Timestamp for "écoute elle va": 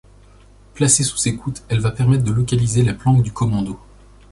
1.29-1.91